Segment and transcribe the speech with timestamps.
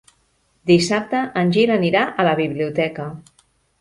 [0.69, 3.07] Dissabte en Gil anirà a la biblioteca.